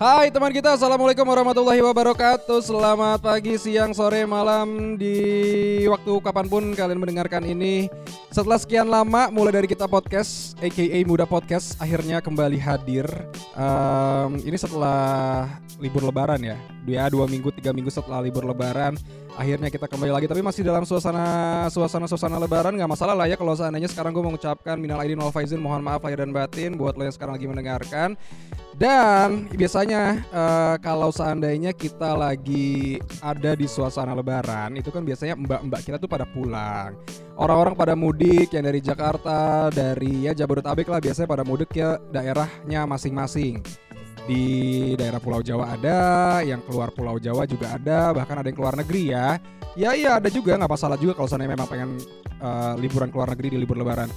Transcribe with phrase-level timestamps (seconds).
[0.00, 2.64] Hai teman kita, Assalamualaikum warahmatullahi wabarakatuh.
[2.64, 4.96] Selamat pagi, siang, sore, malam.
[4.96, 7.92] Di waktu kapan pun kalian mendengarkan ini
[8.32, 13.04] Setelah sekian lama mulai dari kita podcast AKA Muda Podcast Akhirnya kembali hadir.
[13.52, 18.96] Um, Ini setelah libur lebaran ya Dua, dua minggu, tiga minggu setelah libur lebaran
[19.40, 20.26] akhirnya kita kembali lagi.
[20.28, 24.24] Tapi masih dalam suasana suasana suasana lebaran nggak masalah lah ya kalau seandainya sekarang gue
[24.24, 27.46] mengucapkan minal aidin wal faizin mohon maaf lahir dan batin buat lo yang sekarang lagi
[27.48, 28.08] mendengarkan.
[28.80, 35.80] Dan biasanya uh, kalau seandainya kita lagi ada di suasana lebaran itu kan biasanya mbak-mbak
[35.84, 36.96] kita tuh pada pulang.
[37.40, 42.84] Orang-orang pada mudik yang dari Jakarta dari ya Jabodetabek lah biasanya pada mudik ya daerahnya
[42.84, 43.64] masing-masing
[44.28, 44.44] di
[44.96, 45.98] daerah Pulau Jawa ada,
[46.44, 49.40] yang keluar Pulau Jawa juga ada, bahkan ada yang keluar negeri ya.
[49.78, 51.90] Ya iya ada juga nggak masalah juga kalau seandainya memang pengen
[52.42, 54.10] uh, liburan keluar negeri di libur Lebaran.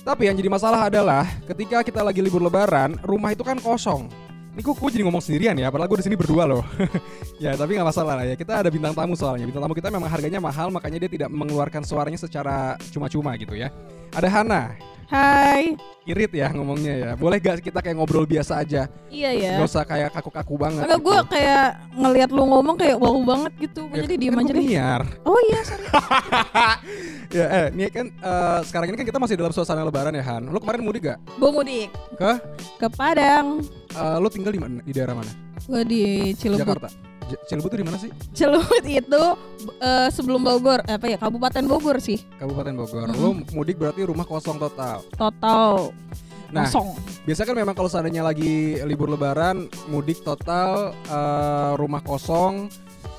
[0.00, 4.08] Tapi yang jadi masalah adalah ketika kita lagi libur Lebaran, rumah itu kan kosong.
[4.50, 6.66] Ini kok jadi ngomong sendirian ya, padahal gue di sini berdua loh.
[7.44, 8.34] ya tapi nggak masalah lah ya.
[8.34, 9.46] Kita ada bintang tamu soalnya.
[9.46, 13.70] Bintang tamu kita memang harganya mahal, makanya dia tidak mengeluarkan suaranya secara cuma-cuma gitu ya.
[14.10, 14.89] Ada Hana.
[15.10, 15.74] Hai.
[16.06, 17.10] Irit ya ngomongnya ya.
[17.18, 18.86] Boleh gak kita kayak ngobrol biasa aja?
[19.10, 19.52] Iya ya.
[19.58, 20.86] Gak usah kayak kaku-kaku banget.
[20.86, 21.10] Enggak, gitu.
[21.10, 21.66] gue kayak
[21.98, 23.90] ngelihat lu ngomong kayak wow banget gitu.
[23.90, 24.66] Ya, jadi diem kan aja deh.
[25.26, 25.86] Oh iya, sorry.
[27.42, 30.46] ya, eh, ini kan uh, sekarang ini kan kita masih dalam suasana lebaran ya Han.
[30.46, 31.18] Lu kemarin mudik gak?
[31.42, 31.90] Gue mudik.
[32.14, 32.38] Ke?
[32.78, 33.66] Ke Padang.
[33.98, 34.78] Uh, lu tinggal di mana?
[34.86, 35.30] Di daerah mana?
[35.66, 36.02] Gue di
[36.38, 36.62] Cilebut.
[36.62, 37.09] Jakarta.
[37.46, 38.10] Cilebut itu di mana sih?
[38.34, 39.22] Cilebut itu
[39.80, 41.18] uh, sebelum Bogor, apa ya?
[41.18, 42.18] Kabupaten Bogor sih.
[42.38, 43.06] Kabupaten Bogor.
[43.10, 43.22] Mm -hmm.
[43.22, 45.04] Lu mudik berarti rumah kosong total.
[45.14, 45.94] Total.
[46.50, 46.98] Nah, kosong.
[47.22, 52.66] biasa kan memang kalau seandainya lagi libur lebaran, mudik total uh, rumah kosong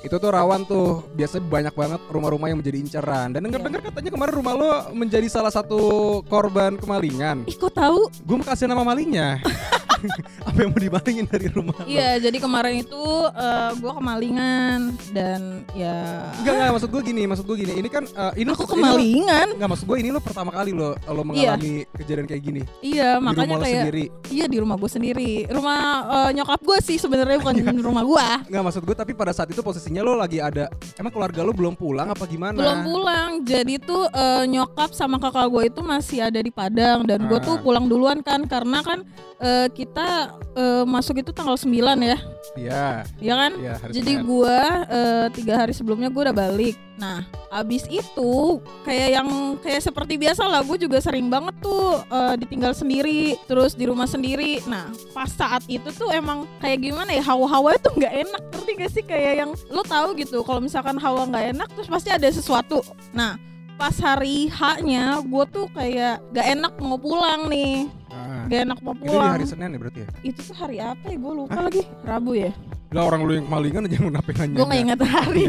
[0.02, 4.34] itu tuh rawan tuh biasanya banyak banget rumah-rumah yang menjadi inceran dan dengar-dengar katanya kemarin
[4.34, 5.80] rumah lo menjadi salah satu
[6.26, 7.46] korban kemalingan.
[7.46, 8.10] Ih kok tahu?
[8.26, 9.38] Gue mau kasih nama malingnya.
[10.48, 14.80] apa yang mau dimalingin dari rumah Iya, jadi kemarin itu uh, eh, gue kemalingan
[15.12, 16.30] dan ya.
[16.42, 17.74] Enggak enggak maksud gue gini, maksud gue gini.
[17.84, 19.48] Ini kan uh, ini aku kemalingan.
[19.58, 21.96] Enggak maksud gue ini lo pertama kali lo lo mengalami iya.
[22.00, 22.62] kejadian kayak gini.
[22.80, 24.06] Iya, di makanya rumah kayak sendiri.
[24.32, 25.32] Iya di rumah gue sendiri.
[25.52, 28.28] Rumah uh, nyokap gue sih sebenarnya bukan rumah gue.
[28.52, 31.76] Enggak maksud gue tapi pada saat itu posisinya lo lagi ada emang keluarga lo belum
[31.76, 32.56] pulang apa gimana?
[32.56, 33.30] Belum pulang.
[33.44, 37.28] Jadi tuh uh, nyokap sama kakak gue itu masih ada di Padang dan ah.
[37.28, 39.04] gue tuh pulang duluan kan karena kan
[39.42, 41.68] uh, kita uh, masuk itu tanggal 9
[42.00, 42.18] ya.
[42.56, 42.86] Iya.
[43.20, 43.52] Iya kan?
[43.60, 46.76] Ya, Jadi gue uh, tiga hari sebelumnya gue udah balik.
[47.02, 52.38] Nah, abis itu kayak yang kayak seperti biasa lah, gue juga sering banget tuh uh,
[52.38, 54.62] ditinggal sendiri, terus di rumah sendiri.
[54.70, 58.92] Nah, pas saat itu tuh emang kayak gimana ya hawa-hawa itu nggak enak, ngerti gak
[58.94, 62.86] sih kayak yang lo tahu gitu, kalau misalkan hawa nggak enak, terus pasti ada sesuatu.
[63.18, 63.34] Nah,
[63.82, 67.90] pas hari H-nya gue tuh kayak gak enak mau pulang nih.
[68.52, 70.08] Gak enak mau pulang itu di hari Senin ya berarti ya?
[70.28, 71.18] Itu tuh hari apa ya?
[71.18, 71.64] Gue lupa Hah?
[71.72, 71.82] lagi.
[72.04, 72.52] Rabu ya?
[72.92, 75.46] Lah orang lu yang kemalingan aja mau nape nanya gue gak inget hari.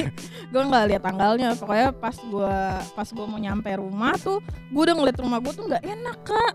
[0.54, 1.48] Gue gak lihat tanggalnya.
[1.58, 2.54] Pokoknya pas gue
[2.94, 4.38] pas gue mau nyampe rumah tuh
[4.70, 6.52] gue udah ngeliat rumah gue tuh gak enak kak.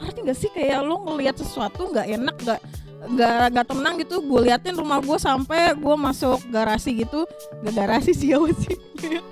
[0.00, 0.48] Arti gak sih?
[0.56, 2.60] Kayak lu ngeliat sesuatu gak enak gak
[3.20, 4.24] gak gak tenang gitu.
[4.24, 7.28] Gue liatin rumah gue sampai gue masuk garasi gitu.
[7.60, 8.80] Gak garasi sih ya sih?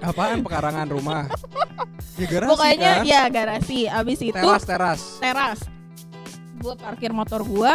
[0.04, 1.32] Apaan pekarangan rumah?
[2.20, 3.04] Ya garasi pokoknya kan?
[3.08, 3.88] ya garasi.
[3.88, 5.00] Abis itu teras teras.
[5.24, 5.77] Teras
[6.68, 7.72] gue parkir motor gue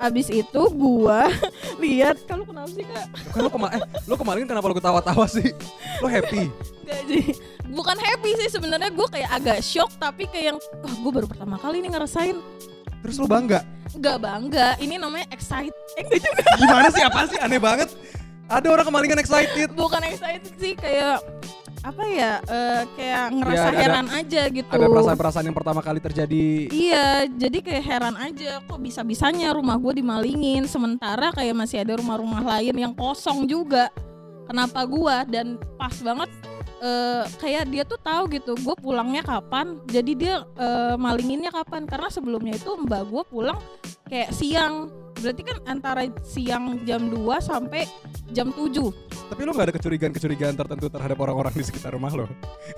[0.00, 1.20] Abis itu gue
[1.84, 3.04] lihat kalau kenapa sih kak?
[3.36, 5.52] Kan lo kemarin, eh, lo kemarin kenapa lo ketawa-tawa sih?
[6.00, 6.48] Lo happy?
[6.88, 7.36] Gak jadi,
[7.68, 11.60] bukan happy sih sebenarnya gue kayak agak shock tapi kayak yang, wah gue baru pertama
[11.60, 12.40] kali nih ngerasain.
[13.04, 13.60] Terus lo bangga?
[14.00, 15.76] Gak bangga, ini namanya excited.
[16.00, 16.42] Eh enggak juga.
[16.56, 17.02] Gimana sih?
[17.04, 17.36] Apa sih?
[17.36, 17.92] Aneh banget.
[18.48, 19.68] Ada orang kemalingan excited.
[19.76, 21.20] Bukan excited sih, kayak
[21.80, 24.68] apa ya uh, kayak ngerasa ya, heran aja gitu.
[24.68, 26.68] ada perasaan-perasaan yang pertama kali terjadi.
[26.68, 31.96] Iya jadi kayak heran aja kok bisa bisanya rumah gue dimalingin sementara kayak masih ada
[31.96, 33.88] rumah-rumah lain yang kosong juga.
[34.44, 36.28] Kenapa gue dan pas banget
[36.84, 39.80] uh, kayak dia tuh tahu gitu gue pulangnya kapan?
[39.88, 41.88] Jadi dia uh, malinginnya kapan?
[41.88, 43.56] Karena sebelumnya itu mbak gue pulang
[44.04, 44.92] kayak siang.
[45.16, 47.84] Berarti kan antara siang jam 2 sampai
[48.30, 52.26] jam 7 tapi lo gak ada kecurigaan-kecurigaan tertentu terhadap orang-orang di sekitar rumah lo?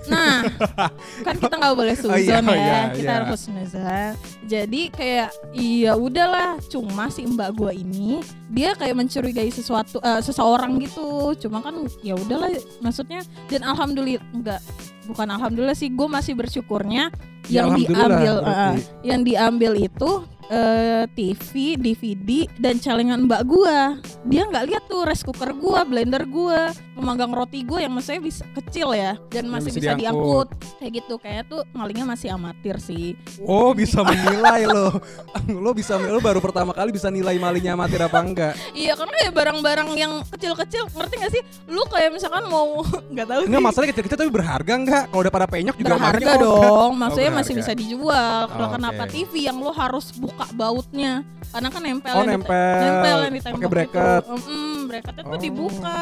[0.05, 0.45] Nah,
[1.25, 3.17] kan kita nggak boleh suzon oh, iya, ya, iya, kita iya.
[3.25, 4.13] harus nuzon.
[4.45, 8.21] Jadi kayak iya udahlah, cuma si mbak gua ini
[8.53, 11.33] dia kayak mencurigai sesuatu uh, seseorang gitu.
[11.41, 11.73] Cuma kan
[12.05, 12.53] ya udahlah,
[12.85, 14.61] maksudnya dan alhamdulillah enggak
[15.09, 17.11] bukan alhamdulillah sih gue masih bersyukurnya
[17.51, 20.23] ya, yang diambil uh, yang diambil itu
[20.53, 23.97] eh, TV, DVD dan celengan mbak gua.
[24.23, 28.45] Dia nggak lihat tuh rice cooker gua, blender gua, pemanggang roti gua yang maksudnya bisa
[28.53, 30.47] kecil ya dan masih bisa bisa, diangkut.
[30.47, 30.77] diangkut.
[30.79, 33.17] Kayak gitu kayak tuh malingnya masih amatir sih.
[33.41, 34.93] Oh bisa menilai lo
[35.63, 39.33] Lo bisa Lo baru pertama kali bisa nilai malingnya amatir apa enggak Iya karena kayak
[39.33, 41.41] barang-barang yang kecil-kecil ngerti gak sih?
[41.65, 42.83] Lu kayak misalkan mau
[43.13, 43.65] nggak tahu Enggak sih.
[43.65, 47.53] masalahnya kecil-kecil tapi berharga enggak Kalau udah pada penyok juga berharga dong, maksudnya Oh, masih
[47.55, 48.37] bisa dijual.
[48.45, 49.03] Kalau Oh, kenapa.
[49.05, 51.13] TV yang lu harus buka bautnya?
[51.47, 54.35] Karena kan nempel Oh di- nempel nempel yang di tembok Pakai bracket Itu.
[54.43, 55.39] Mm, bracketnya tuh Oh.
[55.39, 55.99] dibuka.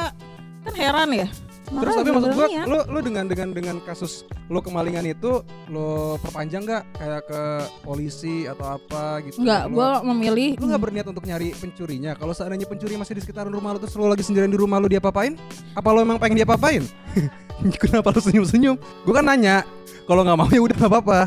[0.62, 1.28] Kan heran ya.
[1.72, 2.64] Terus tapi maksud gua barang-barangnya.
[2.68, 7.42] lo lo dengan dengan dengan kasus lo kemalingan itu lo perpanjang nggak kayak ke
[7.82, 9.40] polisi atau apa gitu?
[9.40, 12.12] Enggak, gua memilih Lu gak berniat untuk nyari pencurinya?
[12.14, 14.88] Kalau seandainya pencuri masih di sekitaran rumah lu terus lu lagi sendirian di rumah lu
[14.88, 15.40] dia apain?
[15.72, 16.84] Apa lu emang pengen dia apain?
[17.82, 18.76] Kenapa lu senyum-senyum?
[19.02, 19.64] Gue kan nanya.
[20.04, 21.20] Kalau nggak mau ya udah nggak apa-apa.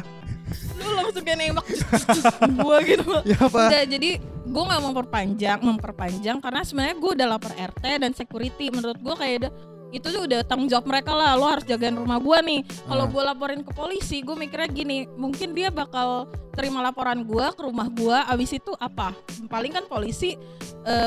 [1.15, 1.67] Langsung kayak nembak
[2.59, 3.07] gua gitu.
[3.23, 3.61] Ya apa?
[3.71, 4.11] Enggak, jadi
[4.45, 8.67] gue nggak memperpanjang, memperpanjang karena sebenarnya gue udah lapor RT dan security.
[8.75, 9.53] Menurut gue kayak udah
[9.95, 11.33] itu tuh udah tanggung jawab mereka lah.
[11.33, 12.61] Lo harus jagain rumah gue nih.
[12.83, 13.09] Kalau Ah.
[13.09, 17.87] gue laporin ke polisi, gue mikirnya gini, mungkin dia bakal terima laporan gue ke rumah
[17.89, 18.15] gue.
[18.25, 19.15] Abis itu apa?
[19.47, 20.35] Paling kan polisi.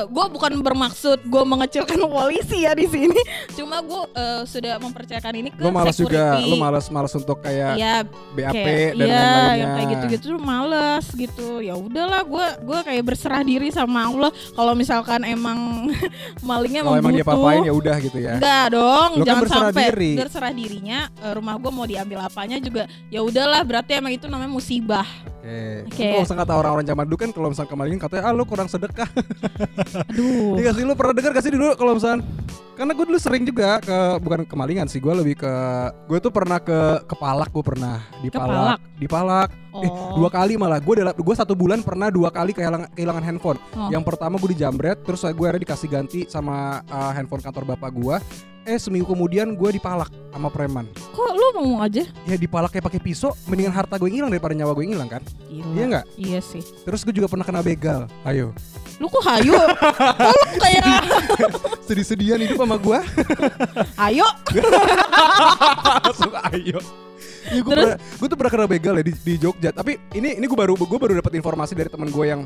[0.08, 3.14] gue bukan bermaksud gue mengecilkan polisi ya di sini.
[3.54, 7.78] Cuma gue eh, sudah mempercayakan ini ke Lu malas juga, lu malas malas untuk kayak
[7.78, 8.02] Iya,
[8.34, 9.54] BAP kayak dan iya, lain-lainnya.
[9.54, 14.34] yang kayak gitu-gitu tuh males gitu ya udahlah gue gue kayak berserah diri sama Allah
[14.52, 15.94] kalau misalkan emang
[16.42, 18.34] malingnya Kalau emang dia apain ya udah gitu ya.
[18.38, 20.12] enggak dong Lu kan jangan berserah sampai diri.
[20.16, 24.52] berserah dirinya eh, rumah gue mau diambil apanya juga ya udahlah berarti emang itu namanya
[24.54, 25.08] musibah.
[25.88, 26.04] Oke.
[26.04, 29.08] Kalau misalnya kata orang-orang zaman dulu kan kalau misalnya kemalingan katanya ah lu kurang sedekah.
[30.12, 30.60] aduh.
[30.60, 32.20] Iya sih lu pernah dengar gak sih dulu kalau misalnya
[32.78, 35.54] karena gue dulu sering juga ke bukan kemalingan sih gue lebih ke
[36.06, 38.78] gue tuh pernah ke kepalak gue pernah di palak.
[39.00, 39.50] Di palak.
[39.78, 40.18] Eh, oh.
[40.20, 43.60] dua kali malah gue dalam gue satu bulan pernah dua kali kehilangan kehilangan handphone.
[43.78, 43.90] Oh.
[43.90, 48.16] yang pertama gue dijambret terus gue akhirnya dikasih ganti sama uh, handphone kantor bapak gue
[48.68, 50.84] eh seminggu kemudian gue dipalak sama preman.
[51.16, 52.04] Kok lu ngomong aja?
[52.28, 55.24] Ya dipalak kayak pakai pisau mendingan harta gue ngilang daripada nyawa gue ngilang kan?
[55.48, 55.72] Gila.
[55.72, 56.06] iya nggak?
[56.20, 56.64] Iya sih.
[56.84, 58.12] Terus gue juga pernah kena begal.
[58.28, 58.52] Ayo.
[59.00, 60.84] Lu kok hayu kok lu kayak
[61.88, 63.00] sedih-sedihan hidup sama gue
[64.12, 64.28] ayo.
[66.04, 66.80] Langsung ayo.
[67.48, 67.86] Ya, gue, Terus?
[67.96, 69.72] pernah, gue tuh pernah kena begal ya di, di Jogja.
[69.72, 72.44] Tapi ini ini gue baru gue baru dapat informasi dari teman gue yang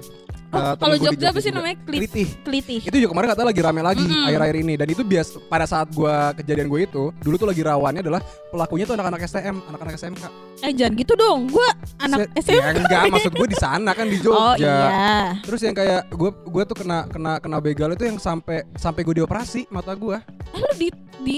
[0.54, 1.76] uh, kalau gue Jogja apa sih namanya?
[1.82, 2.12] Klit-
[2.42, 4.74] teliti itu juga kemarin katanya lagi rame lagi akhir-akhir ini.
[4.76, 8.84] Dan itu bias pada saat gua kejadian gue itu dulu tuh lagi rawannya adalah pelakunya
[8.84, 10.24] tuh anak-anak STM anak-anak SMK
[10.62, 11.40] eh jangan gitu dong.
[11.48, 11.68] Gue
[11.98, 14.38] anak Se- SMP ya enggak maksud gue di sana kan di Jogja.
[14.38, 15.34] Oh iya.
[15.42, 19.16] terus yang kayak gue gue tuh kena kena kena begal itu yang sampai sampai gue
[19.18, 20.20] dioperasi mata gue
[20.52, 20.88] Eh, lu di
[21.22, 21.38] di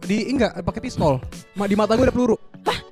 [0.00, 1.22] di enggak pakai pistol.
[1.54, 2.34] Ma- di mata gue ada peluru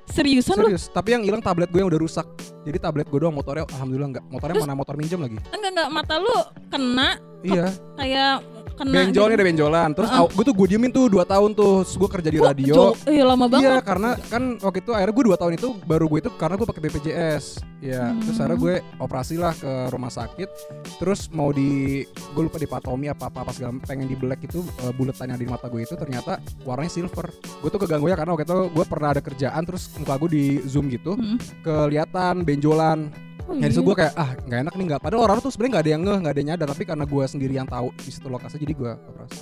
[0.09, 0.67] seriusan lu?
[0.73, 2.25] serius tapi yang hilang tablet gue yang udah rusak.
[2.65, 5.37] Jadi tablet gue doang motornya alhamdulillah enggak motornya Terus- mana motor minjem lagi.
[5.53, 6.37] Enggak enggak mata lu
[6.69, 7.09] kena
[7.45, 7.65] iya.
[7.95, 8.33] kayak
[8.79, 9.37] kena benjolnya gitu.
[9.37, 10.27] ada benjolan terus Heeh.
[10.29, 12.73] gue tuh gue diemin tuh 2 tahun tuh terus gue kerja di radio
[13.03, 13.81] eh lama Iya banget.
[13.83, 16.81] karena kan waktu itu akhirnya gue dua tahun itu baru gue itu karena gue pakai
[16.81, 17.45] BPJS
[17.79, 18.19] ya Hmm.
[18.21, 20.49] terus akhirnya gue operasi lah ke rumah sakit
[20.97, 24.91] terus mau di gue lupa dipatomi apa apa pas segala pengen di black itu uh,
[24.91, 28.45] buletan yang di mata gue itu ternyata warnanya silver gue tuh keganggu ya karena waktu
[28.45, 31.35] itu gue pernah ada kerjaan terus muka gue di zoom gitu Hmm.
[31.61, 33.11] kelihatan benjolan
[33.49, 33.81] Oh, ya iya.
[33.81, 36.17] gue kayak ah nggak enak nih nggak padahal orang tuh sebenarnya nggak ada yang ngeh
[36.21, 38.91] nggak ada yang nyadar tapi karena gue sendiri yang tahu di situ lokasi jadi gue
[39.09, 39.41] operasi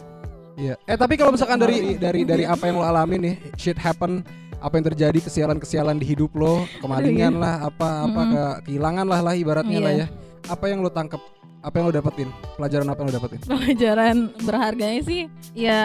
[0.57, 0.73] Iya.
[0.89, 4.25] Eh tapi kalau misalkan dari dari dari apa yang lo alami nih, shit happen,
[4.57, 9.37] apa yang terjadi kesialan-kesialan di hidup lo, kemalingan lah, apa apa ke kehilangan lah lah
[9.37, 10.07] ibaratnya lah Iya.
[10.09, 10.26] ya.
[10.45, 11.19] Apa yang lo tangkep?
[11.57, 12.29] Apa yang lo dapetin?
[12.53, 13.39] Pelajaran apa yang lo dapetin?
[13.41, 15.81] pelajaran berharganya sih ya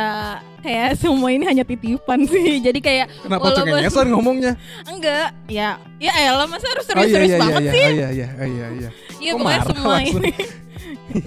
[0.61, 2.61] kayak semua ini hanya titipan sih.
[2.61, 4.53] Jadi kayak Kenapa Walaupun- cengengesan ngomongnya?
[4.85, 7.81] enggak ya ya elah masa harus Oh iya serius-serius iya iya banget iya sih?
[7.81, 8.91] iya iya iya iya iya.
[9.19, 10.23] Iya pokoknya marah semua langsung?
[10.23, 10.33] ini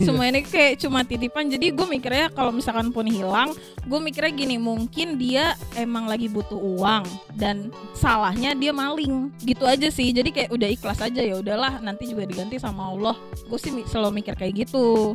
[0.01, 1.47] semua ini kayak cuma titipan.
[1.49, 3.53] Jadi gue mikirnya kalau misalkan pun hilang
[3.85, 7.05] gue mikirnya gini mungkin dia emang lagi butuh uang
[7.37, 9.29] dan salahnya dia maling.
[9.43, 10.09] Gitu aja sih.
[10.09, 13.15] Jadi kayak udah ikhlas aja ya udahlah nanti juga diganti sama Allah.
[13.45, 15.13] Gue sih selalu mikir kayak gitu.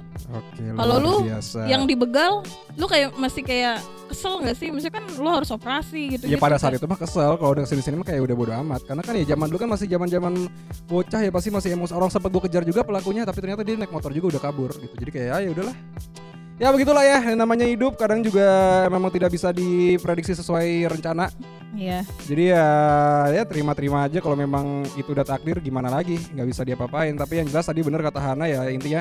[0.77, 1.67] Kalau lu biasa.
[1.67, 2.45] yang dibegal
[2.79, 4.69] lu kayak masih kayak kesel nggak sih?
[4.71, 6.25] Maksudnya kan lu harus operasi gitu.
[6.29, 7.35] Ya pada saat itu mah kesel.
[7.41, 8.81] Kalau udah sini sini mah kayak udah bodo amat.
[8.85, 10.33] Karena kan ya zaman dulu kan masih zaman zaman
[10.87, 11.93] bocah ya pasti masih emosi.
[11.97, 14.77] Orang sempat gue kejar juga pelakunya tapi ternyata dia naik motor juga udah kabur kabur
[14.77, 14.95] gitu.
[15.01, 15.77] Jadi kayak ah, ya udahlah.
[16.61, 17.19] Ya begitulah ya.
[17.33, 18.45] Namanya hidup kadang juga
[18.93, 21.33] memang tidak bisa diprediksi sesuai rencana.
[21.73, 22.05] Iya.
[22.29, 22.69] Jadi ya
[23.33, 26.21] ya terima-terima aja kalau memang itu udah takdir gimana lagi?
[26.37, 27.17] Nggak bisa diapa-apain.
[27.17, 29.01] Tapi yang jelas tadi bener kata Hana ya intinya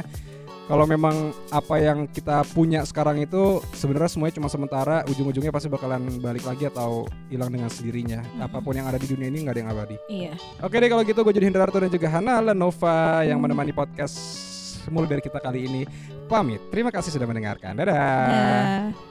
[0.69, 6.21] kalau memang apa yang kita punya sekarang itu sebenarnya semuanya cuma sementara ujung-ujungnya pasti bakalan
[6.21, 8.21] balik lagi atau hilang dengan sendirinya.
[8.21, 8.45] Mm-hmm.
[8.45, 9.97] apa pun yang ada di dunia ini nggak ada yang abadi.
[10.07, 10.33] Iya.
[10.61, 13.43] Oke deh kalau gitu gue jadi Hendra Arto dan juga Hana Lenova yang mm.
[13.49, 14.15] menemani podcast
[14.88, 15.81] mulai dari kita kali ini.
[16.31, 16.71] Pamit.
[16.71, 17.75] Terima kasih sudah mendengarkan.
[17.75, 17.95] Dadah.
[17.95, 19.08] Dadah.